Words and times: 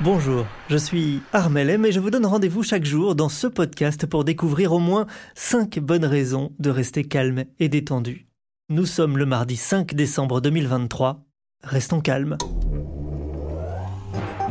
Bonjour, 0.00 0.46
je 0.68 0.76
suis 0.76 1.22
Armel 1.32 1.70
M 1.70 1.84
et 1.86 1.92
je 1.92 1.98
vous 1.98 2.10
donne 2.10 2.26
rendez-vous 2.26 2.62
chaque 2.62 2.84
jour 2.84 3.14
dans 3.14 3.28
ce 3.28 3.46
podcast 3.46 4.06
pour 4.06 4.24
découvrir 4.24 4.72
au 4.72 4.78
moins 4.78 5.06
5 5.34 5.80
bonnes 5.80 6.04
raisons 6.04 6.52
de 6.58 6.70
rester 6.70 7.04
calme 7.04 7.44
et 7.58 7.68
détendu. 7.68 8.28
Nous 8.68 8.86
sommes 8.86 9.18
le 9.18 9.26
mardi 9.26 9.56
5 9.56 9.94
décembre 9.94 10.40
2023. 10.40 11.24
Restons 11.64 12.00
calmes. 12.00 12.38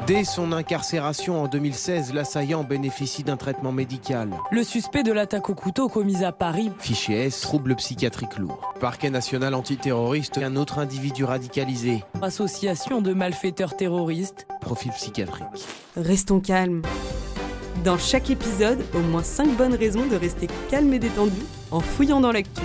Dès 0.09 0.23
son 0.23 0.53
incarcération 0.53 1.43
en 1.43 1.47
2016, 1.47 2.15
l'assaillant 2.15 2.63
bénéficie 2.63 3.21
d'un 3.21 3.37
traitement 3.37 3.71
médical. 3.71 4.31
Le 4.49 4.63
suspect 4.63 5.03
de 5.03 5.11
l'attaque 5.11 5.51
au 5.51 5.53
couteau 5.53 5.87
commise 5.87 6.23
à 6.23 6.31
Paris. 6.31 6.71
Fichier 6.79 7.25
S, 7.25 7.41
troubles 7.41 7.75
psychiatriques 7.75 8.39
lourds. 8.39 8.73
Parquet 8.79 9.11
national 9.11 9.53
antiterroriste, 9.53 10.39
un 10.39 10.55
autre 10.55 10.79
individu 10.79 11.25
radicalisé. 11.25 12.03
Association 12.23 13.01
de 13.01 13.13
malfaiteurs 13.13 13.77
terroristes. 13.77 14.47
Profil 14.61 14.91
psychiatrique. 14.93 15.45
Restons 15.95 16.39
calmes. 16.39 16.81
Dans 17.83 17.99
chaque 17.99 18.31
épisode, 18.31 18.83
au 18.95 19.01
moins 19.01 19.21
5 19.21 19.55
bonnes 19.57 19.75
raisons 19.75 20.07
de 20.07 20.15
rester 20.15 20.47
calme 20.71 20.91
et 20.91 20.97
détendu 20.97 21.43
en 21.69 21.81
fouillant 21.81 22.19
dans 22.19 22.31
l'actu. 22.31 22.63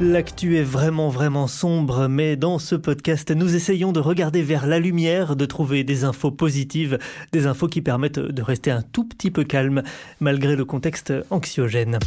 L'actu 0.00 0.56
est 0.56 0.64
vraiment 0.64 1.08
vraiment 1.08 1.46
sombre, 1.46 2.08
mais 2.08 2.34
dans 2.34 2.58
ce 2.58 2.74
podcast, 2.74 3.30
nous 3.30 3.54
essayons 3.54 3.92
de 3.92 4.00
regarder 4.00 4.42
vers 4.42 4.66
la 4.66 4.80
lumière, 4.80 5.36
de 5.36 5.46
trouver 5.46 5.84
des 5.84 6.02
infos 6.02 6.32
positives, 6.32 6.98
des 7.32 7.46
infos 7.46 7.68
qui 7.68 7.80
permettent 7.80 8.18
de 8.18 8.42
rester 8.42 8.72
un 8.72 8.82
tout 8.82 9.04
petit 9.04 9.30
peu 9.30 9.44
calme, 9.44 9.84
malgré 10.18 10.56
le 10.56 10.64
contexte 10.64 11.12
anxiogène. 11.30 12.00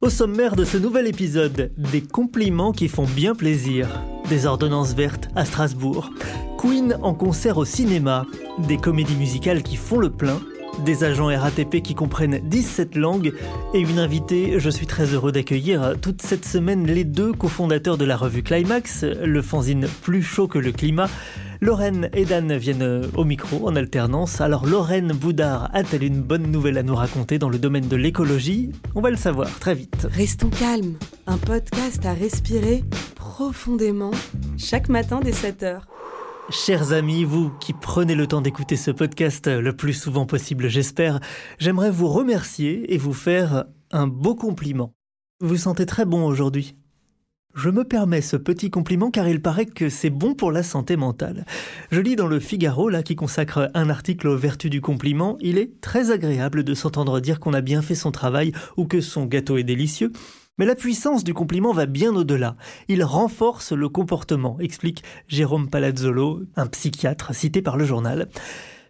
Au 0.00 0.10
sommaire 0.10 0.54
de 0.54 0.64
ce 0.64 0.76
nouvel 0.76 1.08
épisode, 1.08 1.72
des 1.76 2.02
compliments 2.02 2.70
qui 2.70 2.86
font 2.86 3.04
bien 3.04 3.34
plaisir, 3.34 3.88
des 4.28 4.46
ordonnances 4.46 4.94
vertes 4.94 5.28
à 5.34 5.44
Strasbourg, 5.44 6.10
Queen 6.56 6.96
en 7.02 7.14
concert 7.14 7.58
au 7.58 7.64
cinéma, 7.64 8.26
des 8.58 8.76
comédies 8.76 9.16
musicales 9.16 9.64
qui 9.64 9.74
font 9.74 9.98
le 9.98 10.10
plein, 10.10 10.40
des 10.80 11.04
agents 11.04 11.26
RATP 11.26 11.82
qui 11.82 11.94
comprennent 11.94 12.40
17 12.44 12.96
langues 12.96 13.32
et 13.74 13.80
une 13.80 13.98
invitée. 13.98 14.58
Je 14.58 14.70
suis 14.70 14.86
très 14.86 15.06
heureux 15.06 15.32
d'accueillir 15.32 15.94
toute 16.00 16.22
cette 16.22 16.44
semaine 16.44 16.86
les 16.86 17.04
deux 17.04 17.32
cofondateurs 17.32 17.96
de 17.96 18.04
la 18.04 18.16
revue 18.16 18.42
Climax, 18.42 19.04
le 19.04 19.42
fanzine 19.42 19.86
plus 20.02 20.22
chaud 20.22 20.48
que 20.48 20.58
le 20.58 20.72
climat. 20.72 21.08
Lorraine 21.60 22.10
et 22.12 22.24
Dan 22.24 22.54
viennent 22.56 23.08
au 23.16 23.24
micro 23.24 23.66
en 23.66 23.76
alternance. 23.76 24.40
Alors 24.40 24.66
Lorraine 24.66 25.12
Boudard 25.12 25.70
a-t-elle 25.72 26.02
une 26.02 26.20
bonne 26.20 26.50
nouvelle 26.50 26.76
à 26.78 26.82
nous 26.82 26.94
raconter 26.94 27.38
dans 27.38 27.48
le 27.48 27.58
domaine 27.58 27.88
de 27.88 27.96
l'écologie? 27.96 28.70
On 28.94 29.00
va 29.00 29.10
le 29.10 29.16
savoir 29.16 29.48
très 29.60 29.74
vite. 29.74 30.06
Restons 30.10 30.50
calmes. 30.50 30.94
Un 31.26 31.38
podcast 31.38 32.04
à 32.04 32.12
respirer 32.12 32.84
profondément 33.14 34.10
chaque 34.58 34.88
matin 34.88 35.20
dès 35.22 35.30
7h. 35.30 35.80
Chers 36.50 36.92
amis, 36.92 37.24
vous 37.24 37.50
qui 37.58 37.72
prenez 37.72 38.14
le 38.14 38.26
temps 38.26 38.42
d'écouter 38.42 38.76
ce 38.76 38.90
podcast 38.90 39.48
le 39.48 39.74
plus 39.74 39.94
souvent 39.94 40.26
possible, 40.26 40.68
j'espère, 40.68 41.20
j'aimerais 41.58 41.90
vous 41.90 42.08
remercier 42.08 42.92
et 42.92 42.98
vous 42.98 43.14
faire 43.14 43.64
un 43.90 44.06
beau 44.06 44.34
compliment. 44.34 44.92
Vous 45.40 45.56
sentez 45.56 45.86
très 45.86 46.04
bon 46.04 46.26
aujourd'hui. 46.26 46.76
Je 47.54 47.70
me 47.70 47.84
permets 47.84 48.20
ce 48.20 48.36
petit 48.36 48.70
compliment 48.70 49.10
car 49.10 49.26
il 49.26 49.40
paraît 49.40 49.64
que 49.64 49.88
c'est 49.88 50.10
bon 50.10 50.34
pour 50.34 50.52
la 50.52 50.62
santé 50.62 50.96
mentale. 50.96 51.46
Je 51.90 52.00
lis 52.00 52.16
dans 52.16 52.26
le 52.26 52.40
Figaro, 52.40 52.90
là, 52.90 53.02
qui 53.02 53.16
consacre 53.16 53.70
un 53.72 53.88
article 53.88 54.28
aux 54.28 54.36
vertus 54.36 54.70
du 54.70 54.82
compliment, 54.82 55.38
il 55.40 55.56
est 55.56 55.80
très 55.80 56.10
agréable 56.10 56.62
de 56.62 56.74
s'entendre 56.74 57.20
dire 57.20 57.40
qu'on 57.40 57.54
a 57.54 57.62
bien 57.62 57.80
fait 57.80 57.94
son 57.94 58.10
travail 58.10 58.52
ou 58.76 58.84
que 58.84 59.00
son 59.00 59.24
gâteau 59.24 59.56
est 59.56 59.64
délicieux. 59.64 60.12
Mais 60.56 60.66
la 60.66 60.76
puissance 60.76 61.24
du 61.24 61.34
compliment 61.34 61.72
va 61.72 61.86
bien 61.86 62.14
au-delà. 62.14 62.54
Il 62.86 63.02
renforce 63.02 63.72
le 63.72 63.88
comportement, 63.88 64.56
explique 64.60 65.02
Jérôme 65.26 65.68
Palazzolo, 65.68 66.42
un 66.54 66.66
psychiatre 66.68 67.34
cité 67.34 67.60
par 67.60 67.76
le 67.76 67.84
journal. 67.84 68.28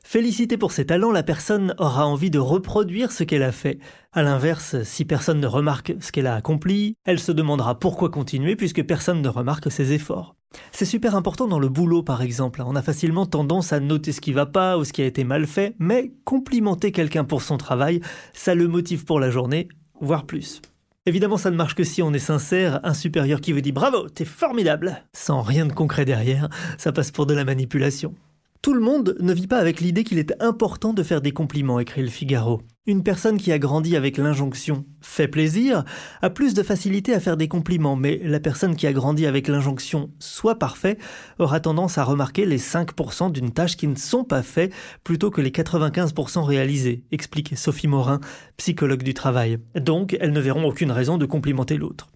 Félicité 0.03 0.59
pour 0.59 0.73
ses 0.73 0.85
talents, 0.85 1.11
la 1.11 1.23
personne 1.23 1.75
aura 1.79 2.07
envie 2.07 2.31
de 2.31 2.39
reproduire 2.39 3.11
ce 3.11 3.25
qu'elle 3.25 3.43
a 3.43 3.51
fait. 3.51 3.79
À 4.13 4.23
l'inverse, 4.23 4.83
si 4.83 5.07
personne 5.07 5.41
ne 5.41 5.47
remarque 5.47 5.95
ce 6.01 6.13
qu'elle 6.13 6.27
a 6.27 6.35
accompli, 6.35 6.97
elle 7.07 7.19
se 7.19 7.33
demandera 7.33 7.79
pourquoi 7.79 8.11
continuer 8.11 8.57
puisque 8.57 8.85
personne 8.85 9.23
ne 9.23 9.29
remarque 9.31 9.73
ses 9.73 9.93
efforts. 9.93 10.37
C'est 10.71 10.85
super 10.85 11.17
important 11.17 11.49
dans 11.49 11.59
le 11.59 11.71
boulot 11.71 12.03
par 12.03 12.21
exemple. 12.21 12.63
On 12.67 12.77
a 12.77 12.83
facilement 12.83 13.25
tendance 13.25 13.73
à 13.73 13.81
noter 13.81 14.13
ce 14.13 14.21
qui 14.21 14.35
va 14.35 14.45
pas 14.45 14.77
ou 14.77 14.85
ce 14.85 14.93
qui 14.93 15.01
a 15.01 15.07
été 15.07 15.25
mal 15.25 15.47
fait, 15.47 15.75
mais 15.79 16.13
complimenter 16.25 16.93
quelqu'un 16.93 17.25
pour 17.25 17.41
son 17.41 17.57
travail, 17.57 18.03
ça 18.35 18.55
le 18.55 18.69
motive 18.69 19.07
pour 19.07 19.19
la 19.19 19.31
journée, 19.31 19.69
voire 20.03 20.27
plus. 20.27 20.61
Évidemment, 21.07 21.37
ça 21.37 21.51
ne 21.51 21.57
marche 21.57 21.75
que 21.75 21.85
si 21.85 22.03
on 22.03 22.15
est 22.15 22.19
sincère. 22.19 22.81
Un 22.83 22.95
supérieur 22.95 23.43
qui 23.43 23.53
vous 23.53 23.61
dit 23.61 23.73
bravo, 23.73 24.09
t'es 24.09 24.25
formidable, 24.25 25.05
sans 25.13 25.43
rien 25.43 25.67
de 25.67 25.73
concret 25.73 26.07
derrière, 26.07 26.49
ça 26.79 26.93
passe 26.93 27.11
pour 27.11 27.27
de 27.27 27.35
la 27.35 27.45
manipulation. 27.45 28.15
Tout 28.63 28.73
le 28.73 28.81
monde 28.81 29.15
ne 29.21 29.35
vit 29.35 29.47
pas 29.47 29.59
avec 29.59 29.83
l'idée 29.83 30.03
qu'il 30.03 30.19
est 30.19 30.35
important 30.43 30.95
de 30.95 31.03
faire 31.03 31.21
des 31.21 31.33
compliments, 31.33 31.79
écrit 31.79 32.01
le 32.01 32.09
Figaro. 32.09 32.63
Une 32.87 33.03
personne 33.03 33.39
qui 33.39 33.51
a 33.51 33.59
grandi 33.59 33.97
avec 33.97 34.19
l'injonction 34.19 34.85
fait 35.01 35.27
plaisir 35.27 35.85
a 36.21 36.29
plus 36.29 36.53
de 36.53 36.63
facilité 36.63 37.15
à 37.15 37.21
faire 37.21 37.39
des 37.39 37.49
compliments, 37.49 37.97
mais 37.97 38.21
la 38.23 38.41
personne 38.41 38.77
qui 38.77 38.87
a 38.87 38.93
grandi 38.93 39.25
avec 39.25 39.49
l'injonction 39.49 40.11
soit 40.19 40.59
parfait 40.59 40.99
aura 41.39 41.61
tendance 41.61 41.97
à 41.97 42.05
remarquer 42.05 42.45
les 42.45 42.59
5% 42.59 43.33
d'une 43.33 43.53
tâche 43.53 43.79
qui 43.79 43.87
ne 43.87 43.95
sont 43.95 44.23
pas 44.23 44.43
faits 44.43 44.71
plutôt 45.03 45.31
que 45.31 45.41
les 45.41 45.49
95% 45.49 46.43
réalisés, 46.43 47.05
explique 47.11 47.57
Sophie 47.57 47.89
Morin, 47.89 48.21
psychologue 48.59 49.03
du 49.03 49.15
travail. 49.15 49.57
Donc, 49.75 50.15
elles 50.21 50.33
ne 50.33 50.41
verront 50.41 50.67
aucune 50.67 50.93
raison 50.93 51.17
de 51.17 51.25
complimenter 51.25 51.79
l'autre. 51.79 52.09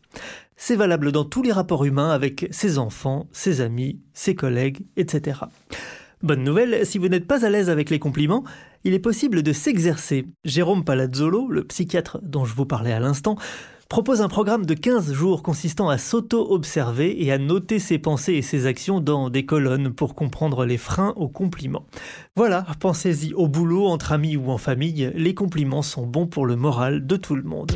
C'est 0.58 0.76
valable 0.76 1.12
dans 1.12 1.24
tous 1.24 1.42
les 1.42 1.52
rapports 1.52 1.86
humains 1.86 2.10
avec 2.10 2.46
ses 2.50 2.76
enfants, 2.76 3.26
ses 3.32 3.62
amis, 3.62 4.00
ses 4.12 4.34
collègues, 4.34 4.84
etc. 4.98 5.40
Bonne 6.20 6.42
nouvelle, 6.42 6.84
si 6.84 6.98
vous 6.98 7.08
n'êtes 7.08 7.28
pas 7.28 7.46
à 7.46 7.48
l'aise 7.48 7.70
avec 7.70 7.90
les 7.90 8.00
compliments, 8.00 8.42
il 8.82 8.92
est 8.92 8.98
possible 8.98 9.44
de 9.44 9.52
s'exercer. 9.52 10.26
Jérôme 10.44 10.84
Palazzolo, 10.84 11.48
le 11.48 11.62
psychiatre 11.62 12.18
dont 12.22 12.44
je 12.44 12.54
vous 12.54 12.66
parlais 12.66 12.92
à 12.92 12.98
l'instant, 12.98 13.36
propose 13.88 14.20
un 14.20 14.28
programme 14.28 14.66
de 14.66 14.74
15 14.74 15.12
jours 15.12 15.44
consistant 15.44 15.88
à 15.88 15.96
s'auto-observer 15.96 17.24
et 17.24 17.30
à 17.30 17.38
noter 17.38 17.78
ses 17.78 17.98
pensées 17.98 18.34
et 18.34 18.42
ses 18.42 18.66
actions 18.66 19.00
dans 19.00 19.30
des 19.30 19.46
colonnes 19.46 19.94
pour 19.94 20.16
comprendre 20.16 20.64
les 20.64 20.76
freins 20.76 21.14
aux 21.14 21.28
compliments. 21.28 21.86
Voilà, 22.34 22.66
pensez-y 22.80 23.32
au 23.34 23.46
boulot, 23.46 23.86
entre 23.86 24.10
amis 24.10 24.36
ou 24.36 24.50
en 24.50 24.58
famille, 24.58 25.12
les 25.14 25.34
compliments 25.34 25.82
sont 25.82 26.04
bons 26.04 26.26
pour 26.26 26.46
le 26.46 26.56
moral 26.56 27.06
de 27.06 27.16
tout 27.16 27.36
le 27.36 27.44
monde. 27.44 27.70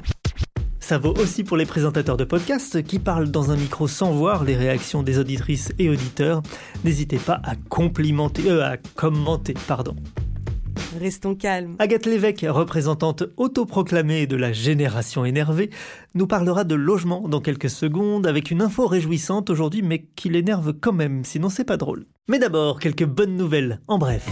Ça 0.83 0.99
vaut 0.99 1.15
aussi 1.15 1.45
pour 1.45 1.57
les 1.57 1.65
présentateurs 1.65 2.17
de 2.17 2.25
podcasts 2.25 2.83
qui 2.83 2.99
parlent 2.99 3.31
dans 3.31 3.53
un 3.53 3.57
micro 3.57 3.87
sans 3.87 4.11
voir 4.11 4.43
les 4.43 4.57
réactions 4.57 5.05
des 5.05 5.19
auditrices 5.19 5.73
et 5.79 5.89
auditeurs. 5.89 6.43
N'hésitez 6.85 7.19
pas 7.19 7.41
à 7.45 7.55
complimenter, 7.55 8.51
euh, 8.51 8.65
à 8.65 8.77
commenter, 8.97 9.55
pardon. 9.69 9.95
Restons 10.99 11.37
calmes. 11.37 11.77
Agathe 11.79 12.05
Lévesque, 12.05 12.45
représentante 12.49 13.23
autoproclamée 13.37 14.27
de 14.27 14.35
la 14.35 14.53
génération 14.53 15.25
énervée, 15.25 15.71
nous 16.15 16.27
parlera 16.27 16.65
de 16.65 16.75
logement 16.75 17.29
dans 17.29 17.41
quelques 17.41 17.71
secondes 17.71 18.27
avec 18.27 18.51
une 18.51 18.61
info 18.61 18.89
réjouissante 18.89 19.51
aujourd'hui 19.51 19.83
mais 19.83 20.09
qui 20.17 20.31
l'énerve 20.31 20.73
quand 20.73 20.93
même, 20.93 21.25
sinon 21.25 21.49
c'est 21.49 21.65
pas 21.65 21.77
drôle. 21.77 22.07
Mais 22.29 22.41
d'abord, 22.41 22.81
quelques 22.81 23.07
bonnes 23.07 23.37
nouvelles, 23.37 23.81
en 23.87 23.99
bref. 23.99 24.27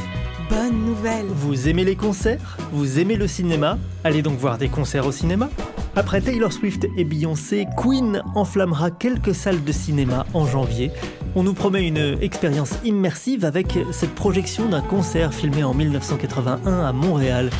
Bonne 0.50 0.85
nouvelle. 0.85 1.26
Vous 1.26 1.69
aimez 1.69 1.85
les 1.85 1.94
concerts? 1.94 2.56
Vous 2.73 2.99
aimez 2.99 3.14
le 3.14 3.29
cinéma? 3.29 3.79
Allez 4.02 4.20
donc 4.20 4.37
voir 4.37 4.58
des 4.58 4.69
concerts 4.69 5.06
au 5.06 5.12
cinéma 5.12 5.49
Après 5.94 6.20
Taylor 6.20 6.52
Swift 6.52 6.88
et 6.97 7.05
Beyoncé, 7.05 7.69
Queen 7.76 8.20
enflammera 8.35 8.91
quelques 8.91 9.32
salles 9.32 9.62
de 9.62 9.70
cinéma 9.70 10.26
en 10.35 10.47
janvier. 10.47 10.91
On 11.37 11.44
nous 11.44 11.55
promet 11.55 11.87
une 11.87 12.19
expérience 12.20 12.75
immersive 12.85 13.44
avec 13.44 13.79
cette 13.93 14.17
projection 14.17 14.69
d'un 14.69 14.81
concert 14.81 15.32
filmé 15.32 15.62
en 15.62 15.73
1981 15.73 16.85
à 16.85 16.93
Montréal. 16.93 17.50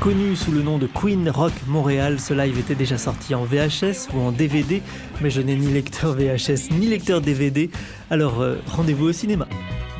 Connu 0.00 0.36
sous 0.36 0.52
le 0.52 0.62
nom 0.62 0.78
de 0.78 0.86
Queen 0.86 1.28
Rock 1.28 1.52
Montréal, 1.66 2.20
ce 2.20 2.32
live 2.32 2.56
était 2.56 2.76
déjà 2.76 2.96
sorti 2.96 3.34
en 3.34 3.44
VHS 3.44 4.08
ou 4.14 4.20
en 4.20 4.30
DVD, 4.30 4.80
mais 5.20 5.28
je 5.28 5.40
n'ai 5.40 5.56
ni 5.56 5.66
lecteur 5.72 6.12
VHS 6.12 6.70
ni 6.70 6.86
lecteur 6.86 7.20
DVD, 7.20 7.68
alors 8.08 8.40
euh, 8.40 8.56
rendez-vous 8.68 9.06
au 9.06 9.12
cinéma. 9.12 9.48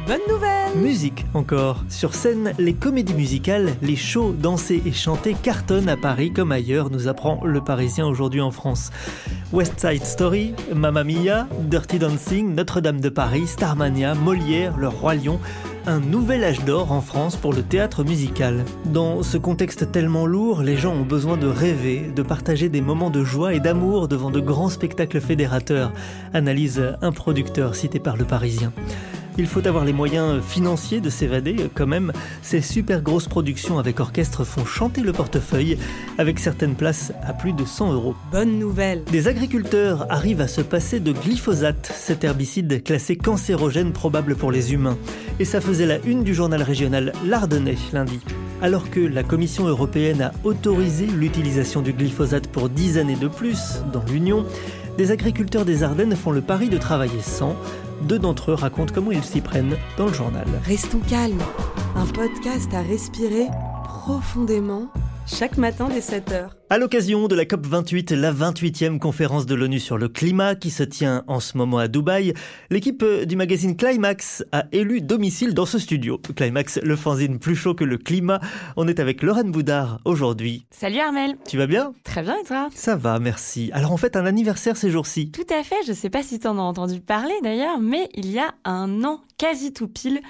Bonne 0.06 0.20
nouvelle 0.28 0.76
Musique 0.76 1.26
encore. 1.34 1.84
Sur 1.88 2.14
scène, 2.14 2.52
les 2.58 2.74
comédies 2.74 3.14
musicales, 3.14 3.74
les 3.82 3.96
shows 3.96 4.32
dansés 4.32 4.82
et 4.86 4.92
chantés 4.92 5.34
cartonnent 5.34 5.88
à 5.88 5.96
Paris 5.96 6.32
comme 6.32 6.52
ailleurs, 6.52 6.90
nous 6.90 7.08
apprend 7.08 7.44
le 7.44 7.60
Parisien 7.60 8.06
aujourd'hui 8.06 8.40
en 8.40 8.52
France. 8.52 8.90
West 9.52 9.80
Side 9.80 10.04
Story, 10.04 10.54
Mamma 10.74 11.02
Mia, 11.04 11.48
Dirty 11.62 11.98
Dancing, 11.98 12.54
Notre-Dame 12.54 13.00
de 13.00 13.08
Paris, 13.08 13.46
Starmania, 13.48 14.14
Molière, 14.14 14.76
Le 14.76 14.88
Roi 14.88 15.16
Lion, 15.16 15.40
un 15.88 16.00
nouvel 16.00 16.44
âge 16.44 16.62
d'or 16.66 16.92
en 16.92 17.00
France 17.00 17.36
pour 17.36 17.54
le 17.54 17.62
théâtre 17.62 18.04
musical. 18.04 18.62
Dans 18.84 19.22
ce 19.22 19.38
contexte 19.38 19.90
tellement 19.90 20.26
lourd, 20.26 20.60
les 20.62 20.76
gens 20.76 20.92
ont 20.92 21.04
besoin 21.04 21.38
de 21.38 21.46
rêver, 21.46 22.12
de 22.14 22.20
partager 22.20 22.68
des 22.68 22.82
moments 22.82 23.08
de 23.08 23.24
joie 23.24 23.54
et 23.54 23.60
d'amour 23.60 24.06
devant 24.06 24.30
de 24.30 24.38
grands 24.38 24.68
spectacles 24.68 25.22
fédérateurs, 25.22 25.90
analyse 26.34 26.82
un 27.00 27.10
producteur 27.10 27.74
cité 27.74 28.00
par 28.00 28.18
le 28.18 28.26
Parisien. 28.26 28.70
Il 29.38 29.46
faut 29.46 29.64
avoir 29.68 29.84
les 29.84 29.92
moyens 29.92 30.42
financiers 30.42 31.00
de 31.00 31.10
s'évader 31.10 31.56
quand 31.72 31.86
même. 31.86 32.12
Ces 32.42 32.60
super 32.60 33.02
grosses 33.02 33.28
productions 33.28 33.78
avec 33.78 34.00
orchestre 34.00 34.42
font 34.42 34.64
chanter 34.64 35.02
le 35.02 35.12
portefeuille 35.12 35.78
avec 36.18 36.40
certaines 36.40 36.74
places 36.74 37.12
à 37.22 37.32
plus 37.32 37.52
de 37.52 37.64
100 37.64 37.92
euros. 37.92 38.16
Bonne 38.32 38.58
nouvelle 38.58 39.04
Des 39.04 39.28
agriculteurs 39.28 40.06
arrivent 40.10 40.40
à 40.40 40.48
se 40.48 40.60
passer 40.60 40.98
de 40.98 41.12
glyphosate, 41.12 41.92
cet 41.94 42.24
herbicide 42.24 42.82
classé 42.82 43.14
cancérogène 43.14 43.92
probable 43.92 44.34
pour 44.34 44.50
les 44.50 44.72
humains. 44.72 44.98
Et 45.38 45.44
ça 45.44 45.60
faisait 45.60 45.86
la 45.86 45.98
une 46.04 46.24
du 46.24 46.34
journal 46.34 46.62
régional 46.62 47.12
L'Ardennais 47.24 47.78
lundi. 47.92 48.18
Alors 48.60 48.90
que 48.90 48.98
la 48.98 49.22
Commission 49.22 49.68
européenne 49.68 50.20
a 50.20 50.32
autorisé 50.42 51.06
l'utilisation 51.06 51.80
du 51.80 51.92
glyphosate 51.92 52.48
pour 52.48 52.68
10 52.68 52.98
années 52.98 53.14
de 53.14 53.28
plus 53.28 53.84
dans 53.92 54.02
l'Union, 54.10 54.44
des 54.98 55.12
agriculteurs 55.12 55.64
des 55.64 55.84
Ardennes 55.84 56.16
font 56.16 56.32
le 56.32 56.40
pari 56.40 56.68
de 56.68 56.76
travailler 56.76 57.22
sans. 57.22 57.54
Deux 58.02 58.18
d'entre 58.18 58.50
eux 58.50 58.54
racontent 58.54 58.92
comment 58.92 59.12
ils 59.12 59.22
s'y 59.22 59.40
prennent 59.40 59.76
dans 59.96 60.06
le 60.06 60.12
journal. 60.12 60.46
Restons 60.64 60.98
calmes. 61.08 61.42
Un 61.94 62.04
podcast 62.06 62.74
à 62.74 62.82
respirer 62.82 63.46
profondément 63.84 64.88
chaque 65.28 65.58
matin 65.58 65.88
dès 65.88 66.00
7h. 66.00 66.48
À 66.70 66.78
l'occasion 66.78 67.28
de 67.28 67.34
la 67.34 67.44
COP28, 67.44 68.14
la 68.14 68.32
28e 68.32 68.98
conférence 68.98 69.46
de 69.46 69.54
l'ONU 69.54 69.78
sur 69.78 69.98
le 69.98 70.08
climat 70.08 70.54
qui 70.54 70.70
se 70.70 70.82
tient 70.82 71.24
en 71.26 71.40
ce 71.40 71.56
moment 71.56 71.78
à 71.78 71.88
Dubaï, 71.88 72.32
l'équipe 72.70 73.04
du 73.26 73.36
magazine 73.36 73.76
Climax 73.76 74.44
a 74.52 74.64
élu 74.72 75.00
domicile 75.00 75.54
dans 75.54 75.66
ce 75.66 75.78
studio. 75.78 76.18
Climax, 76.34 76.78
le 76.82 76.96
fanzine 76.96 77.38
plus 77.38 77.56
chaud 77.56 77.74
que 77.74 77.84
le 77.84 77.98
climat. 77.98 78.40
On 78.76 78.88
est 78.88 79.00
avec 79.00 79.22
Lorraine 79.22 79.50
Boudard 79.50 80.00
aujourd'hui. 80.04 80.66
Salut 80.70 80.98
Armel. 80.98 81.36
Tu 81.46 81.56
vas 81.58 81.66
bien? 81.66 81.92
Très 82.04 82.22
bien 82.22 82.36
et 82.42 82.44
toi? 82.44 82.68
Ça 82.74 82.96
va, 82.96 83.18
merci. 83.18 83.70
Alors 83.72 83.92
en 83.92 83.96
fait, 83.96 84.16
un 84.16 84.26
anniversaire 84.26 84.76
ces 84.76 84.90
jours-ci. 84.90 85.30
Tout 85.30 85.46
à 85.50 85.62
fait, 85.62 85.76
je 85.86 85.92
sais 85.92 86.10
pas 86.10 86.22
si 86.22 86.38
t'en 86.38 86.58
as 86.58 86.62
entendu 86.62 87.00
parler 87.00 87.34
d'ailleurs, 87.42 87.78
mais 87.80 88.08
il 88.14 88.30
y 88.30 88.38
a 88.38 88.54
un 88.64 89.04
an, 89.04 89.20
quasi 89.36 89.72
tout 89.72 89.88
pile, 89.88 90.20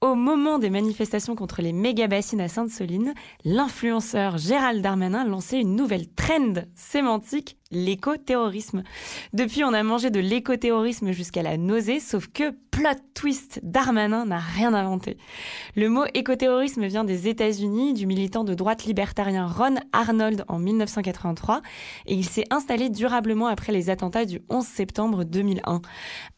au 0.00 0.14
moment 0.14 0.58
des 0.58 0.70
manifestations 0.70 1.34
contre 1.34 1.60
les 1.60 1.72
méga-bassines 1.72 2.40
à 2.40 2.48
Sainte-Soline, 2.48 3.14
l'influenceur 3.44 4.38
Gérald 4.38 4.80
Darmanin 4.80 5.24
lançait 5.24 5.60
une 5.60 5.74
nouvelle 5.74 6.08
trend 6.08 6.62
sémantique, 6.74 7.57
l'éco-terrorisme. 7.70 8.82
Depuis, 9.32 9.62
on 9.64 9.72
a 9.72 9.82
mangé 9.82 10.10
de 10.10 10.20
l'éco-terrorisme 10.20 11.12
jusqu'à 11.12 11.42
la 11.42 11.56
nausée, 11.56 12.00
sauf 12.00 12.28
que, 12.28 12.50
plot 12.70 12.98
twist, 13.14 13.60
Darmanin 13.62 14.24
n'a 14.24 14.38
rien 14.38 14.72
inventé. 14.72 15.18
Le 15.76 15.88
mot 15.88 16.04
éco-terrorisme 16.14 16.86
vient 16.86 17.04
des 17.04 17.28
États-Unis, 17.28 17.92
du 17.92 18.06
militant 18.06 18.44
de 18.44 18.54
droite 18.54 18.84
libertarien 18.84 19.46
Ron 19.46 19.76
Arnold 19.92 20.44
en 20.48 20.58
1983, 20.58 21.60
et 22.06 22.14
il 22.14 22.24
s'est 22.24 22.44
installé 22.50 22.88
durablement 22.88 23.48
après 23.48 23.72
les 23.72 23.90
attentats 23.90 24.24
du 24.24 24.40
11 24.48 24.64
septembre 24.64 25.24
2001. 25.24 25.82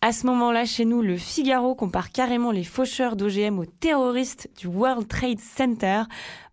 À 0.00 0.12
ce 0.12 0.26
moment-là, 0.26 0.64
chez 0.64 0.84
nous, 0.84 1.02
le 1.02 1.16
Figaro 1.16 1.74
compare 1.74 2.10
carrément 2.10 2.50
les 2.50 2.64
faucheurs 2.64 3.14
d'OGM 3.14 3.58
aux 3.58 3.66
terroristes 3.66 4.50
du 4.58 4.66
World 4.66 5.06
Trade 5.06 5.38
Center. 5.38 6.02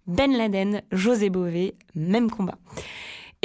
Ben 0.05 0.31
Laden, 0.31 0.81
José 0.91 1.29
Bové, 1.29 1.75
même 1.95 2.31
combat. 2.31 2.57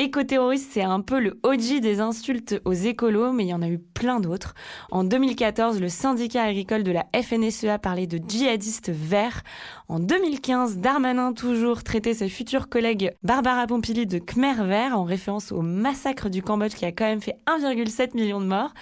Écoterroriste, 0.02 0.72
c'est 0.72 0.82
un 0.82 1.00
peu 1.00 1.20
le 1.20 1.38
OG 1.44 1.78
des 1.80 2.00
insultes 2.00 2.60
aux 2.64 2.72
écolos, 2.72 3.30
mais 3.30 3.44
il 3.44 3.50
y 3.50 3.54
en 3.54 3.62
a 3.62 3.68
eu 3.68 3.78
plein 3.78 4.18
d'autres. 4.18 4.52
En 4.90 5.04
2014, 5.04 5.80
le 5.80 5.88
syndicat 5.88 6.42
agricole 6.42 6.82
de 6.82 6.90
la 6.90 7.06
FNSEA 7.14 7.78
parlait 7.78 8.08
de 8.08 8.18
djihadistes 8.18 8.90
verts. 8.90 9.44
En 9.86 10.00
2015, 10.00 10.78
Darmanin 10.78 11.32
toujours 11.32 11.84
traitait 11.84 12.14
ses 12.14 12.28
futurs 12.28 12.68
collègues 12.68 13.12
Barbara 13.22 13.68
Pompili 13.68 14.08
de 14.08 14.18
Khmer 14.18 14.64
vert 14.64 14.98
en 14.98 15.04
référence 15.04 15.52
au 15.52 15.62
massacre 15.62 16.28
du 16.30 16.42
Cambodge 16.42 16.74
qui 16.74 16.84
a 16.84 16.90
quand 16.90 17.04
même 17.04 17.20
fait 17.20 17.36
1,7 17.46 18.16
million 18.16 18.40
de 18.40 18.46
morts. 18.46 18.74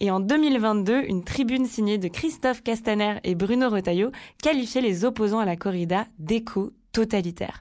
Et 0.00 0.10
en 0.10 0.18
2022, 0.18 1.04
une 1.06 1.22
tribune 1.22 1.66
signée 1.66 1.98
de 1.98 2.08
Christophe 2.08 2.64
Castaner 2.64 3.20
et 3.22 3.36
Bruno 3.36 3.70
Retailleau 3.70 4.10
qualifiait 4.42 4.80
les 4.80 5.04
opposants 5.04 5.38
à 5.38 5.44
la 5.44 5.54
corrida 5.54 6.08
d'éco 6.18 6.72
totalitaire. 6.96 7.60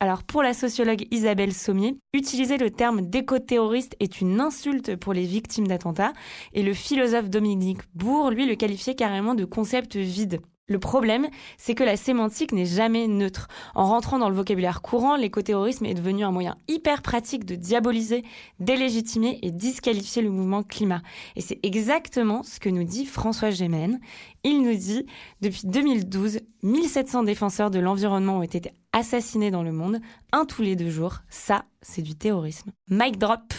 Alors 0.00 0.22
pour 0.22 0.42
la 0.42 0.54
sociologue 0.54 1.04
Isabelle 1.10 1.52
Sommier, 1.52 1.98
utiliser 2.14 2.56
le 2.56 2.70
terme 2.70 3.02
d'éco-terroriste 3.02 3.94
est 4.00 4.22
une 4.22 4.40
insulte 4.40 4.96
pour 4.96 5.12
les 5.12 5.26
victimes 5.26 5.66
d'attentats 5.66 6.14
et 6.54 6.62
le 6.62 6.72
philosophe 6.72 7.28
Dominique 7.28 7.82
Bourg, 7.94 8.30
lui, 8.30 8.46
le 8.46 8.54
qualifiait 8.54 8.94
carrément 8.94 9.34
de 9.34 9.44
concept 9.44 9.96
vide. 9.96 10.40
Le 10.70 10.78
problème, 10.78 11.26
c'est 11.58 11.74
que 11.74 11.82
la 11.82 11.96
sémantique 11.96 12.52
n'est 12.52 12.64
jamais 12.64 13.08
neutre. 13.08 13.48
En 13.74 13.86
rentrant 13.86 14.20
dans 14.20 14.28
le 14.28 14.36
vocabulaire 14.36 14.82
courant, 14.82 15.16
l'écoterrorisme 15.16 15.84
est 15.84 15.94
devenu 15.94 16.22
un 16.22 16.30
moyen 16.30 16.56
hyper 16.68 17.02
pratique 17.02 17.44
de 17.44 17.56
diaboliser, 17.56 18.22
délégitimer 18.60 19.40
et 19.42 19.50
disqualifier 19.50 20.22
le 20.22 20.30
mouvement 20.30 20.62
climat. 20.62 21.02
Et 21.34 21.40
c'est 21.40 21.58
exactement 21.64 22.44
ce 22.44 22.60
que 22.60 22.68
nous 22.68 22.84
dit 22.84 23.04
François 23.04 23.50
Gémen. 23.50 23.98
Il 24.44 24.62
nous 24.62 24.76
dit, 24.76 25.06
depuis 25.40 25.62
2012, 25.64 26.38
1700 26.62 27.24
défenseurs 27.24 27.72
de 27.72 27.80
l'environnement 27.80 28.38
ont 28.38 28.42
été 28.42 28.70
assassinés 28.92 29.50
dans 29.50 29.64
le 29.64 29.72
monde, 29.72 29.98
un 30.30 30.44
tous 30.44 30.62
les 30.62 30.76
deux 30.76 30.90
jours. 30.90 31.16
Ça, 31.30 31.64
c'est 31.82 32.02
du 32.02 32.14
terrorisme. 32.14 32.70
Mic 32.88 33.18
drop. 33.18 33.52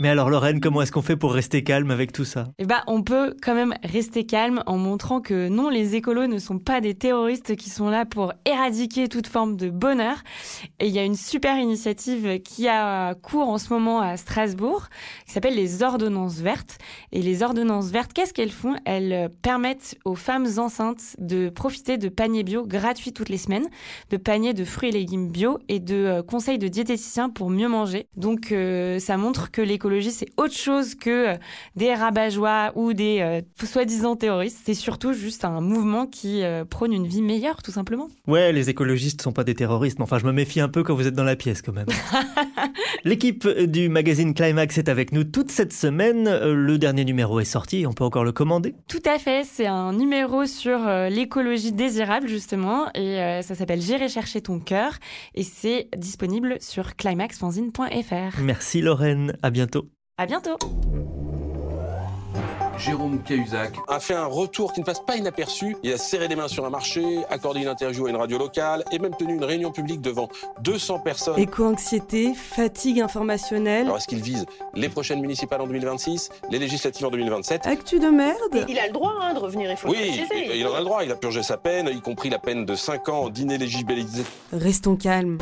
Mais 0.00 0.10
alors 0.10 0.30
Lorraine, 0.30 0.60
comment 0.60 0.80
est-ce 0.80 0.92
qu'on 0.92 1.02
fait 1.02 1.16
pour 1.16 1.32
rester 1.32 1.64
calme 1.64 1.90
avec 1.90 2.12
tout 2.12 2.24
ça? 2.24 2.44
Eh 2.58 2.66
ben, 2.66 2.82
on 2.86 3.02
peut 3.02 3.34
quand 3.42 3.56
même 3.56 3.74
rester 3.82 4.24
calme 4.24 4.62
en 4.66 4.76
montrant 4.76 5.20
que 5.20 5.48
non, 5.48 5.70
les 5.70 5.96
écolos 5.96 6.28
ne 6.28 6.38
sont 6.38 6.60
pas 6.60 6.80
des 6.80 6.94
terroristes 6.94 7.56
qui 7.56 7.68
sont 7.68 7.90
là 7.90 8.06
pour 8.06 8.32
éradiquer 8.44 9.08
toute 9.08 9.26
forme 9.26 9.56
de 9.56 9.70
bonheur. 9.70 10.18
Et 10.78 10.86
il 10.86 10.92
y 10.92 11.00
a 11.00 11.04
une 11.04 11.16
super 11.16 11.58
initiative 11.58 12.40
qui 12.42 12.68
a 12.68 13.16
cours 13.16 13.48
en 13.48 13.58
ce 13.58 13.72
moment 13.72 14.00
à 14.00 14.16
Strasbourg, 14.16 14.86
qui 15.26 15.32
s'appelle 15.32 15.56
les 15.56 15.82
ordonnances 15.82 16.36
vertes. 16.36 16.78
Et 17.10 17.20
les 17.20 17.42
ordonnances 17.42 17.90
vertes, 17.90 18.12
qu'est-ce 18.12 18.32
qu'elles 18.32 18.52
font? 18.52 18.76
Elles 18.84 19.30
permettent 19.42 19.98
aux 20.04 20.14
femmes 20.14 20.46
enceintes 20.58 21.16
de 21.18 21.48
profiter 21.48 21.98
de 21.98 22.08
paniers 22.08 22.44
bio 22.44 22.64
gratuits 22.64 23.12
toutes 23.12 23.30
les 23.30 23.36
semaines, 23.36 23.66
de 24.10 24.16
paniers 24.16 24.54
de 24.54 24.64
fruits 24.64 24.90
et 24.90 24.92
légumes 24.92 25.28
bio 25.28 25.58
et 25.68 25.80
de 25.80 25.96
euh, 25.96 26.22
conseils 26.22 26.58
de 26.58 26.68
diététiciens 26.68 27.30
pour 27.30 27.50
mieux 27.50 27.68
manger. 27.68 28.06
Donc, 28.16 28.52
euh, 28.52 29.00
ça 29.00 29.16
montre 29.16 29.50
que 29.50 29.60
l'écologie 29.60 29.87
c'est 30.10 30.28
autre 30.36 30.54
chose 30.54 30.94
que 30.94 31.28
euh, 31.28 31.36
des 31.76 31.94
rabat-joie 31.94 32.72
ou 32.74 32.92
des 32.92 33.20
euh, 33.20 33.40
soi-disant 33.64 34.16
terroristes. 34.16 34.58
C'est 34.64 34.74
surtout 34.74 35.12
juste 35.12 35.44
un 35.44 35.60
mouvement 35.60 36.06
qui 36.06 36.42
euh, 36.42 36.64
prône 36.64 36.92
une 36.92 37.06
vie 37.06 37.22
meilleure, 37.22 37.62
tout 37.62 37.70
simplement. 37.70 38.08
Ouais, 38.26 38.52
les 38.52 38.70
écologistes 38.70 39.22
sont 39.22 39.32
pas 39.32 39.44
des 39.44 39.54
terroristes, 39.54 39.98
mais 39.98 40.04
enfin, 40.04 40.18
je 40.18 40.26
me 40.26 40.32
méfie 40.32 40.60
un 40.60 40.68
peu 40.68 40.82
quand 40.82 40.94
vous 40.94 41.06
êtes 41.06 41.14
dans 41.14 41.24
la 41.24 41.36
pièce, 41.36 41.62
quand 41.62 41.72
même. 41.72 41.86
L'équipe 43.04 43.48
du 43.48 43.88
magazine 43.88 44.34
Climax 44.34 44.78
est 44.78 44.88
avec 44.88 45.12
nous 45.12 45.24
toute 45.24 45.50
cette 45.50 45.72
semaine. 45.72 46.24
Le 46.28 46.78
dernier 46.78 47.04
numéro 47.04 47.40
est 47.40 47.44
sorti, 47.44 47.86
on 47.86 47.92
peut 47.92 48.04
encore 48.04 48.24
le 48.24 48.32
commander 48.32 48.74
Tout 48.88 49.02
à 49.04 49.18
fait, 49.18 49.44
c'est 49.44 49.66
un 49.66 49.92
numéro 49.92 50.46
sur 50.46 50.78
l'écologie 51.10 51.72
désirable, 51.72 52.28
justement, 52.28 52.86
et 52.94 53.40
ça 53.42 53.54
s'appelle 53.54 53.80
J'irai 53.80 54.08
chercher 54.08 54.40
ton 54.40 54.58
cœur, 54.58 54.92
et 55.34 55.42
c'est 55.42 55.88
disponible 55.96 56.56
sur 56.60 56.96
climaxfanzine.fr. 56.96 58.40
Merci 58.40 58.80
Lorraine, 58.80 59.36
à 59.42 59.50
bientôt. 59.50 59.77
À 60.20 60.26
bientôt 60.26 60.58
Jérôme 62.76 63.22
Cahuzac 63.22 63.72
a 63.86 64.00
fait 64.00 64.14
un 64.14 64.26
retour 64.26 64.72
qui 64.72 64.80
ne 64.80 64.84
passe 64.84 64.98
pas 64.98 65.16
inaperçu. 65.16 65.76
Il 65.84 65.92
a 65.92 65.96
serré 65.96 66.26
les 66.26 66.34
mains 66.34 66.48
sur 66.48 66.66
un 66.66 66.70
marché, 66.70 67.04
accordé 67.30 67.60
une 67.60 67.68
interview 67.68 68.06
à 68.06 68.10
une 68.10 68.16
radio 68.16 68.36
locale 68.36 68.82
et 68.90 68.98
même 68.98 69.14
tenu 69.16 69.34
une 69.34 69.44
réunion 69.44 69.70
publique 69.70 70.00
devant 70.00 70.28
200 70.62 71.00
personnes. 71.00 71.38
Éco-anxiété, 71.38 72.34
fatigue 72.34 73.00
informationnelle. 73.00 73.84
Alors 73.84 73.98
est-ce 73.98 74.08
qu'il 74.08 74.20
vise 74.20 74.44
les 74.74 74.88
prochaines 74.88 75.20
municipales 75.20 75.60
en 75.60 75.68
2026, 75.68 76.30
les 76.50 76.58
législatives 76.58 77.06
en 77.06 77.10
2027 77.10 77.68
Actu 77.68 78.00
de 78.00 78.08
merde 78.08 78.66
Il 78.68 78.78
a 78.80 78.88
le 78.88 78.92
droit 78.92 79.14
hein, 79.20 79.34
de 79.34 79.38
revenir, 79.38 79.70
il 79.70 79.76
faut 79.76 79.86
le 79.86 79.94
Oui, 79.94 80.20
il 80.52 80.66
en 80.66 80.74
a 80.74 80.78
le 80.80 80.84
droit. 80.84 81.04
Il 81.04 81.12
a 81.12 81.16
purgé 81.16 81.44
sa 81.44 81.58
peine, 81.58 81.88
y 81.88 82.00
compris 82.00 82.28
la 82.28 82.40
peine 82.40 82.64
de 82.64 82.74
5 82.74 83.08
ans 83.08 83.28
d'inéligibilité. 83.28 84.22
Restons 84.52 84.96
calmes. 84.96 85.38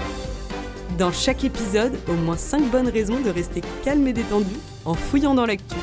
Dans 0.98 1.12
chaque 1.12 1.44
épisode, 1.44 1.92
au 2.08 2.14
moins 2.14 2.38
5 2.38 2.70
bonnes 2.70 2.88
raisons 2.88 3.20
de 3.20 3.28
rester 3.28 3.60
calme 3.84 4.06
et 4.06 4.14
détendu 4.14 4.54
en 4.86 4.94
fouillant 4.94 5.34
dans 5.34 5.44
l'actu. 5.44 5.76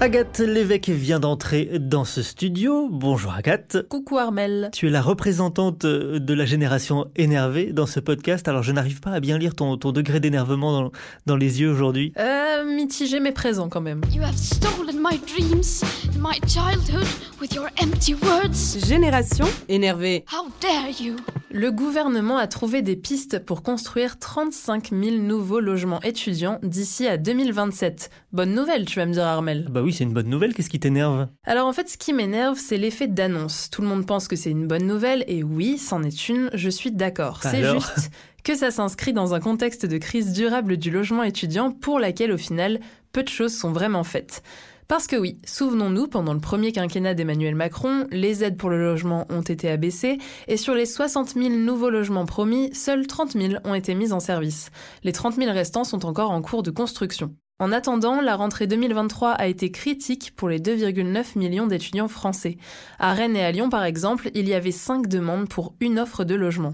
Agathe 0.00 0.38
Lévesque 0.38 0.90
vient 0.90 1.18
d'entrer 1.18 1.80
dans 1.80 2.04
ce 2.04 2.22
studio. 2.22 2.88
Bonjour 2.88 3.32
Agathe. 3.32 3.78
Coucou 3.88 4.16
Armel. 4.16 4.70
Tu 4.72 4.86
es 4.86 4.90
la 4.90 5.02
représentante 5.02 5.84
de 5.84 6.34
la 6.34 6.44
génération 6.44 7.10
énervée 7.16 7.72
dans 7.72 7.86
ce 7.86 7.98
podcast. 7.98 8.46
Alors 8.46 8.62
je 8.62 8.70
n'arrive 8.70 9.00
pas 9.00 9.10
à 9.10 9.18
bien 9.18 9.38
lire 9.38 9.56
ton, 9.56 9.76
ton 9.76 9.90
degré 9.90 10.20
d'énervement 10.20 10.82
dans, 10.82 10.92
dans, 11.26 11.36
les 11.36 11.60
yeux 11.60 11.72
aujourd'hui. 11.72 12.12
Euh, 12.16 12.62
mitigé 12.64 13.18
mais 13.18 13.32
présent 13.32 13.68
quand 13.68 13.80
même. 13.80 14.02
You 14.12 14.22
have 14.22 14.36
stolen 14.36 15.02
my 15.02 15.18
dreams, 15.18 15.82
my 16.16 16.38
childhood 16.46 17.08
with 17.40 17.52
your 17.54 17.66
empty 17.82 18.14
words. 18.14 18.86
Génération 18.86 19.46
énervée. 19.68 20.24
How 20.32 20.46
dare 20.60 20.90
you? 21.00 21.16
Le 21.50 21.70
gouvernement 21.70 22.36
a 22.36 22.46
trouvé 22.46 22.82
des 22.82 22.94
pistes 22.94 23.38
pour 23.38 23.62
construire 23.62 24.18
35 24.18 24.90
000 24.90 25.16
nouveaux 25.16 25.60
logements 25.60 26.02
étudiants 26.02 26.58
d'ici 26.62 27.06
à 27.06 27.16
2027. 27.16 28.10
Bonne 28.32 28.54
nouvelle, 28.54 28.84
tu 28.84 28.98
vas 28.98 29.06
me 29.06 29.14
dire 29.14 29.24
Armel. 29.24 29.66
Bah 29.70 29.80
oui, 29.80 29.94
c'est 29.94 30.04
une 30.04 30.12
bonne 30.12 30.28
nouvelle. 30.28 30.52
Qu'est-ce 30.52 30.68
qui 30.68 30.78
t'énerve? 30.78 31.26
Alors 31.44 31.66
en 31.66 31.72
fait, 31.72 31.88
ce 31.88 31.96
qui 31.96 32.12
m'énerve, 32.12 32.58
c'est 32.58 32.76
l'effet 32.76 33.08
d'annonce. 33.08 33.70
Tout 33.70 33.80
le 33.80 33.88
monde 33.88 34.04
pense 34.04 34.28
que 34.28 34.36
c'est 34.36 34.50
une 34.50 34.66
bonne 34.66 34.86
nouvelle, 34.86 35.24
et 35.26 35.42
oui, 35.42 35.78
c'en 35.78 36.02
est 36.02 36.28
une, 36.28 36.50
je 36.52 36.68
suis 36.68 36.92
d'accord. 36.92 37.40
C'est 37.42 37.64
juste 37.64 38.10
que 38.44 38.54
ça 38.54 38.70
s'inscrit 38.70 39.14
dans 39.14 39.32
un 39.32 39.40
contexte 39.40 39.86
de 39.86 39.96
crise 39.96 40.34
durable 40.34 40.76
du 40.76 40.90
logement 40.90 41.22
étudiant 41.22 41.70
pour 41.70 41.98
laquelle, 41.98 42.32
au 42.32 42.38
final, 42.38 42.78
peu 43.12 43.22
de 43.22 43.28
choses 43.30 43.56
sont 43.56 43.72
vraiment 43.72 44.04
faites. 44.04 44.42
Parce 44.88 45.06
que 45.06 45.16
oui, 45.16 45.38
souvenons-nous, 45.44 46.08
pendant 46.08 46.32
le 46.32 46.40
premier 46.40 46.72
quinquennat 46.72 47.12
d'Emmanuel 47.12 47.54
Macron, 47.54 48.06
les 48.10 48.42
aides 48.42 48.56
pour 48.56 48.70
le 48.70 48.82
logement 48.82 49.26
ont 49.28 49.42
été 49.42 49.68
abaissées, 49.68 50.16
et 50.46 50.56
sur 50.56 50.72
les 50.72 50.86
60 50.86 51.34
000 51.34 51.50
nouveaux 51.50 51.90
logements 51.90 52.24
promis, 52.24 52.74
seuls 52.74 53.06
30 53.06 53.32
000 53.32 53.54
ont 53.64 53.74
été 53.74 53.94
mis 53.94 54.14
en 54.14 54.20
service. 54.20 54.70
Les 55.04 55.12
30 55.12 55.34
000 55.34 55.52
restants 55.52 55.84
sont 55.84 56.06
encore 56.06 56.30
en 56.30 56.40
cours 56.40 56.62
de 56.62 56.70
construction. 56.70 57.34
En 57.58 57.70
attendant, 57.70 58.22
la 58.22 58.34
rentrée 58.34 58.66
2023 58.66 59.32
a 59.32 59.46
été 59.46 59.70
critique 59.70 60.32
pour 60.34 60.48
les 60.48 60.58
2,9 60.58 61.38
millions 61.38 61.66
d'étudiants 61.66 62.08
français. 62.08 62.56
À 62.98 63.12
Rennes 63.12 63.36
et 63.36 63.44
à 63.44 63.52
Lyon, 63.52 63.68
par 63.68 63.84
exemple, 63.84 64.30
il 64.34 64.48
y 64.48 64.54
avait 64.54 64.70
5 64.70 65.06
demandes 65.06 65.50
pour 65.50 65.74
une 65.80 65.98
offre 65.98 66.24
de 66.24 66.34
logement. 66.34 66.72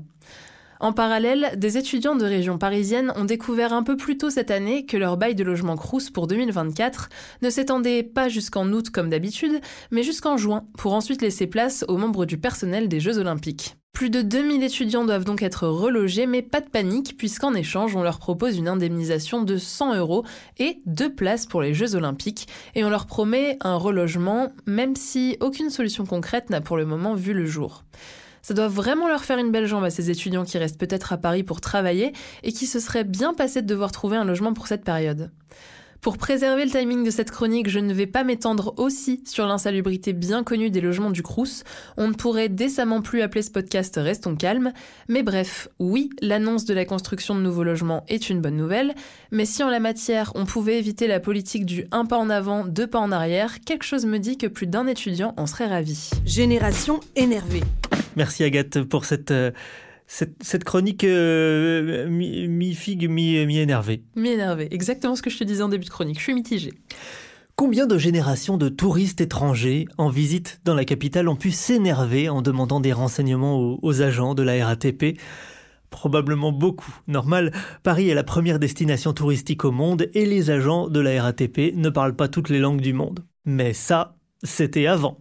En 0.84 0.92
parallèle, 0.92 1.54
des 1.56 1.78
étudiants 1.78 2.14
de 2.14 2.26
région 2.26 2.58
parisienne 2.58 3.10
ont 3.16 3.24
découvert 3.24 3.72
un 3.72 3.82
peu 3.82 3.96
plus 3.96 4.18
tôt 4.18 4.28
cette 4.28 4.50
année 4.50 4.84
que 4.84 4.98
leur 4.98 5.16
bail 5.16 5.34
de 5.34 5.42
logement 5.42 5.76
Crous 5.76 6.10
pour 6.10 6.26
2024 6.26 7.08
ne 7.40 7.48
s'étendait 7.48 8.02
pas 8.02 8.28
jusqu'en 8.28 8.70
août 8.70 8.90
comme 8.90 9.08
d'habitude, 9.08 9.62
mais 9.90 10.02
jusqu'en 10.02 10.36
juin, 10.36 10.66
pour 10.76 10.92
ensuite 10.92 11.22
laisser 11.22 11.46
place 11.46 11.86
aux 11.88 11.96
membres 11.96 12.26
du 12.26 12.36
personnel 12.36 12.88
des 12.88 13.00
Jeux 13.00 13.16
Olympiques. 13.16 13.76
Plus 13.94 14.10
de 14.10 14.20
2000 14.20 14.62
étudiants 14.62 15.06
doivent 15.06 15.24
donc 15.24 15.42
être 15.42 15.66
relogés, 15.66 16.26
mais 16.26 16.42
pas 16.42 16.60
de 16.60 16.68
panique, 16.68 17.16
puisqu'en 17.16 17.54
échange, 17.54 17.96
on 17.96 18.02
leur 18.02 18.18
propose 18.18 18.58
une 18.58 18.68
indemnisation 18.68 19.42
de 19.42 19.56
100 19.56 19.94
euros 19.94 20.26
et 20.58 20.82
deux 20.84 21.14
places 21.14 21.46
pour 21.46 21.62
les 21.62 21.72
Jeux 21.72 21.94
Olympiques, 21.94 22.46
et 22.74 22.84
on 22.84 22.90
leur 22.90 23.06
promet 23.06 23.56
un 23.62 23.76
relogement, 23.76 24.52
même 24.66 24.96
si 24.96 25.38
aucune 25.40 25.70
solution 25.70 26.04
concrète 26.04 26.50
n'a 26.50 26.60
pour 26.60 26.76
le 26.76 26.84
moment 26.84 27.14
vu 27.14 27.32
le 27.32 27.46
jour. 27.46 27.84
Ça 28.44 28.52
doit 28.52 28.68
vraiment 28.68 29.08
leur 29.08 29.24
faire 29.24 29.38
une 29.38 29.50
belle 29.50 29.64
jambe 29.64 29.84
à 29.84 29.90
ces 29.90 30.10
étudiants 30.10 30.44
qui 30.44 30.58
restent 30.58 30.78
peut-être 30.78 31.14
à 31.14 31.16
Paris 31.16 31.42
pour 31.42 31.62
travailler 31.62 32.12
et 32.42 32.52
qui 32.52 32.66
se 32.66 32.78
seraient 32.78 33.02
bien 33.02 33.32
passés 33.32 33.62
de 33.62 33.66
devoir 33.66 33.90
trouver 33.90 34.18
un 34.18 34.24
logement 34.26 34.52
pour 34.52 34.66
cette 34.66 34.84
période. 34.84 35.30
Pour 36.02 36.18
préserver 36.18 36.66
le 36.66 36.70
timing 36.70 37.02
de 37.02 37.10
cette 37.10 37.30
chronique, 37.30 37.70
je 37.70 37.78
ne 37.78 37.94
vais 37.94 38.06
pas 38.06 38.22
m'étendre 38.22 38.74
aussi 38.76 39.22
sur 39.24 39.46
l'insalubrité 39.46 40.12
bien 40.12 40.44
connue 40.44 40.68
des 40.68 40.82
logements 40.82 41.10
du 41.10 41.22
Crous. 41.22 41.64
On 41.96 42.08
ne 42.08 42.12
pourrait 42.12 42.50
décemment 42.50 43.00
plus 43.00 43.22
appeler 43.22 43.40
ce 43.40 43.50
podcast 43.50 43.94
Restons 43.96 44.36
calmes. 44.36 44.74
Mais 45.08 45.22
bref, 45.22 45.68
oui, 45.78 46.10
l'annonce 46.20 46.66
de 46.66 46.74
la 46.74 46.84
construction 46.84 47.34
de 47.34 47.40
nouveaux 47.40 47.64
logements 47.64 48.04
est 48.08 48.28
une 48.28 48.42
bonne 48.42 48.58
nouvelle. 48.58 48.94
Mais 49.30 49.46
si 49.46 49.62
en 49.62 49.70
la 49.70 49.80
matière, 49.80 50.32
on 50.34 50.44
pouvait 50.44 50.78
éviter 50.78 51.06
la 51.06 51.20
politique 51.20 51.64
du 51.64 51.86
un 51.92 52.04
pas 52.04 52.18
en 52.18 52.28
avant, 52.28 52.66
deux 52.66 52.86
pas 52.86 53.00
en 53.00 53.10
arrière, 53.10 53.60
quelque 53.60 53.84
chose 53.84 54.04
me 54.04 54.18
dit 54.18 54.36
que 54.36 54.46
plus 54.46 54.66
d'un 54.66 54.86
étudiant 54.86 55.32
en 55.38 55.46
serait 55.46 55.68
ravi. 55.68 56.10
Génération 56.26 57.00
énervée. 57.16 57.62
Merci 58.16 58.44
Agathe 58.44 58.82
pour 58.82 59.04
cette... 59.04 59.30
Euh, 59.30 59.50
cette, 60.06 60.64
chronique 60.64 61.02
euh, 61.02 62.06
mi-figue, 62.08 63.08
mi-énervée. 63.08 64.02
Mi-énervée, 64.16 64.68
exactement 64.70 65.16
ce 65.16 65.22
que 65.22 65.30
je 65.30 65.38
te 65.38 65.44
disais 65.44 65.62
en 65.62 65.70
début 65.70 65.86
de 65.86 65.90
chronique. 65.90 66.18
Je 66.18 66.24
suis 66.24 66.34
mitigée. 66.34 66.74
Combien 67.56 67.86
de 67.86 67.96
générations 67.96 68.58
de 68.58 68.68
touristes 68.68 69.22
étrangers 69.22 69.86
en 69.96 70.10
visite 70.10 70.60
dans 70.64 70.74
la 70.74 70.84
capitale 70.84 71.28
ont 71.28 71.36
pu 71.36 71.52
s'énerver 71.52 72.28
en 72.28 72.42
demandant 72.42 72.80
des 72.80 72.92
renseignements 72.92 73.58
aux, 73.58 73.78
aux 73.80 74.02
agents 74.02 74.34
de 74.34 74.42
la 74.42 74.66
RATP 74.66 75.18
Probablement 75.88 76.50
beaucoup. 76.50 76.92
Normal, 77.06 77.52
Paris 77.84 78.10
est 78.10 78.14
la 78.14 78.24
première 78.24 78.58
destination 78.58 79.12
touristique 79.12 79.64
au 79.64 79.70
monde 79.70 80.10
et 80.12 80.26
les 80.26 80.50
agents 80.50 80.88
de 80.88 80.98
la 80.98 81.22
RATP 81.22 81.72
ne 81.76 81.88
parlent 81.88 82.16
pas 82.16 82.26
toutes 82.26 82.48
les 82.48 82.58
langues 82.58 82.80
du 82.80 82.92
monde. 82.92 83.24
Mais 83.44 83.72
ça, 83.72 84.16
c'était 84.42 84.88
avant. 84.88 85.20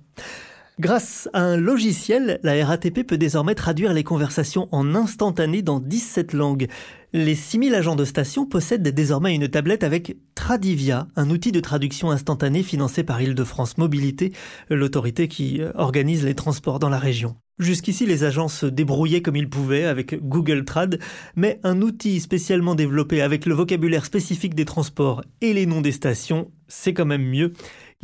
Grâce 0.79 1.29
à 1.33 1.41
un 1.43 1.55
logiciel, 1.55 2.39
la 2.41 2.65
RATP 2.65 3.05
peut 3.05 3.19
désormais 3.19 3.53
traduire 3.53 3.93
les 3.93 4.03
conversations 4.03 4.67
en 4.71 4.95
instantané 4.95 5.61
dans 5.61 5.79
17 5.79 6.33
langues. 6.33 6.67
Les 7.13 7.35
6000 7.35 7.75
agents 7.75 7.95
de 7.95 8.05
station 8.05 8.47
possèdent 8.47 8.87
désormais 8.87 9.35
une 9.35 9.47
tablette 9.47 9.83
avec 9.83 10.17
Tradivia, 10.33 11.07
un 11.15 11.29
outil 11.29 11.51
de 11.51 11.59
traduction 11.59 12.09
instantanée 12.09 12.63
financé 12.63 13.03
par 13.03 13.21
Île-de-France 13.21 13.77
Mobilité, 13.77 14.33
l'autorité 14.71 15.27
qui 15.27 15.61
euh, 15.61 15.71
organise 15.75 16.25
les 16.25 16.33
transports 16.33 16.79
dans 16.79 16.89
la 16.89 16.97
région. 16.97 17.35
Jusqu'ici, 17.59 18.07
les 18.07 18.23
agents 18.23 18.47
se 18.47 18.65
débrouillaient 18.65 19.21
comme 19.21 19.35
ils 19.35 19.49
pouvaient 19.49 19.85
avec 19.85 20.27
Google 20.27 20.65
Trad, 20.65 20.97
mais 21.35 21.59
un 21.63 21.83
outil 21.83 22.19
spécialement 22.19 22.73
développé 22.73 23.21
avec 23.21 23.45
le 23.45 23.53
vocabulaire 23.53 24.05
spécifique 24.05 24.55
des 24.55 24.65
transports 24.65 25.23
et 25.41 25.53
les 25.53 25.67
noms 25.67 25.81
des 25.81 25.91
stations, 25.91 26.49
c'est 26.67 26.95
quand 26.95 27.05
même 27.05 27.29
mieux. 27.29 27.53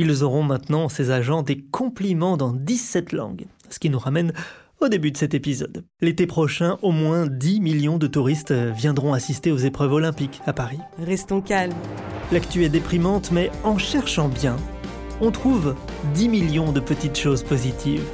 Ils 0.02 0.24
auront 0.24 0.44
maintenant, 0.44 0.88
ces 0.88 1.12
agents, 1.12 1.44
des 1.44 1.60
compliments 1.60 2.38
dans 2.38 2.54
17 2.54 3.12
langues. 3.12 3.48
Ce 3.70 3.80
qui 3.80 3.90
nous 3.90 4.00
ramène 4.00 4.32
au 4.80 4.88
début 4.88 5.12
de 5.12 5.18
cet 5.18 5.34
épisode. 5.34 5.84
L'été 6.00 6.26
prochain, 6.26 6.78
au 6.82 6.94
moins 6.94 7.28
10 7.28 7.60
millions 7.60 7.98
de 7.98 8.08
touristes 8.08 8.54
viendront 8.54 9.12
assister 9.12 9.52
aux 9.52 9.58
épreuves 9.58 9.92
olympiques 9.92 10.40
à 10.46 10.54
Paris. 10.54 10.80
Restons 11.06 11.42
calmes. 11.42 11.74
L'actu 12.32 12.64
est 12.64 12.70
déprimante, 12.70 13.34
mais 13.34 13.52
en 13.66 13.78
cherchant 13.78 14.30
bien, 14.30 14.56
on 15.20 15.32
trouve 15.32 15.76
10 16.14 16.30
millions 16.30 16.72
de 16.72 16.80
petites 16.80 17.18
choses 17.18 17.44
positives. 17.44 18.06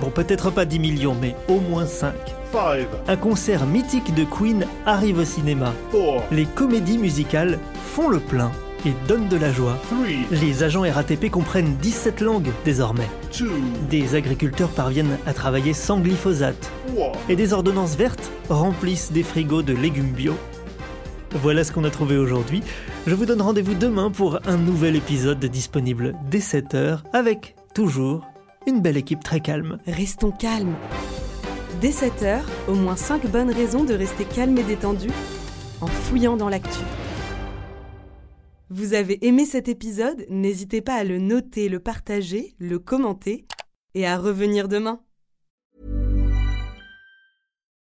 Bon, 0.00 0.10
peut-être 0.10 0.52
pas 0.52 0.64
10 0.64 0.78
millions, 0.78 1.16
mais 1.20 1.34
au 1.48 1.58
moins 1.58 1.86
5. 1.86 2.14
Un 3.08 3.16
concert 3.16 3.66
mythique 3.66 4.14
de 4.14 4.22
Queen 4.22 4.64
arrive 4.86 5.18
au 5.18 5.24
cinéma. 5.24 5.72
Les 6.30 6.46
comédies 6.46 6.98
musicales 6.98 7.58
font 7.74 8.08
le 8.08 8.20
plein 8.20 8.52
et 8.86 8.92
donnent 9.06 9.28
de 9.28 9.36
la 9.36 9.52
joie. 9.52 9.78
Les 10.30 10.62
agents 10.62 10.82
RATP 10.82 11.30
comprennent 11.30 11.76
17 11.80 12.20
langues 12.20 12.50
désormais. 12.64 13.08
Des 13.88 14.14
agriculteurs 14.14 14.70
parviennent 14.70 15.18
à 15.26 15.32
travailler 15.32 15.72
sans 15.72 16.00
glyphosate. 16.00 16.70
Et 17.28 17.36
des 17.36 17.52
ordonnances 17.52 17.96
vertes 17.96 18.30
remplissent 18.48 19.12
des 19.12 19.22
frigos 19.22 19.62
de 19.62 19.72
légumes 19.72 20.12
bio. 20.12 20.34
Voilà 21.34 21.64
ce 21.64 21.72
qu'on 21.72 21.84
a 21.84 21.90
trouvé 21.90 22.18
aujourd'hui. 22.18 22.62
Je 23.06 23.14
vous 23.14 23.24
donne 23.24 23.40
rendez-vous 23.40 23.74
demain 23.74 24.10
pour 24.10 24.38
un 24.46 24.56
nouvel 24.56 24.96
épisode 24.96 25.44
disponible 25.44 26.14
dès 26.30 26.40
7h 26.40 26.98
avec 27.12 27.54
toujours 27.74 28.26
une 28.66 28.80
belle 28.80 28.96
équipe 28.96 29.24
très 29.24 29.40
calme. 29.40 29.78
Restons 29.86 30.30
calmes. 30.30 30.74
Dès 31.80 31.90
7h, 31.90 32.40
au 32.68 32.74
moins 32.74 32.96
5 32.96 33.26
bonnes 33.26 33.50
raisons 33.50 33.84
de 33.84 33.94
rester 33.94 34.24
calme 34.24 34.56
et 34.58 34.62
détendu 34.62 35.08
en 35.80 35.86
fouillant 35.86 36.36
dans 36.36 36.48
l'actu. 36.48 36.80
Vous 38.74 38.94
avez 38.94 39.22
aimé 39.26 39.44
cet 39.44 39.68
épisode 39.68 40.24
N'hésitez 40.30 40.80
pas 40.80 40.94
à 40.94 41.04
le 41.04 41.18
noter, 41.18 41.68
le 41.68 41.78
partager, 41.78 42.54
le 42.56 42.78
commenter 42.78 43.44
et 43.92 44.06
à 44.06 44.16
revenir 44.16 44.66
demain. 44.66 45.00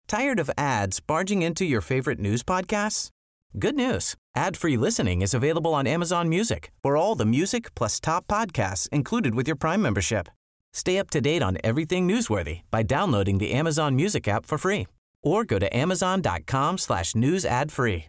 Tired 0.08 0.40
of 0.40 0.50
ads 0.58 1.00
barging 1.00 1.44
into 1.44 1.64
your 1.64 1.82
favorite 1.82 2.18
news 2.18 2.42
podcasts? 2.42 3.12
Good 3.60 3.76
news. 3.76 4.16
Ad-free 4.36 4.78
listening 4.78 5.22
is 5.22 5.36
available 5.36 5.76
on 5.76 5.86
Amazon 5.86 6.28
Music. 6.28 6.72
For 6.82 6.98
all 6.98 7.14
the 7.14 7.24
music 7.24 7.76
plus 7.76 8.00
top 8.00 8.26
podcasts 8.28 8.90
included 8.92 9.36
with 9.36 9.48
your 9.48 9.58
Prime 9.58 9.84
membership. 9.84 10.28
Stay 10.74 10.98
up 10.98 11.12
to 11.12 11.22
date 11.22 11.44
on 11.44 11.60
everything 11.64 12.08
newsworthy 12.08 12.62
by 12.72 12.82
downloading 12.82 13.38
the 13.38 13.52
Amazon 13.52 13.96
Music 13.96 14.28
app 14.28 14.44
for 14.44 14.58
free 14.58 14.88
or 15.22 15.46
go 15.46 15.60
to 15.60 15.70
amazon.com 15.72 16.80
slash 16.80 17.14
news 17.14 17.46
ad 17.46 17.72
free. 17.72 18.09